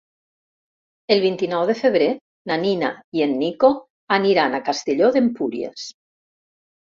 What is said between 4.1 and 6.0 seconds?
aniran a Castelló d'Empúries.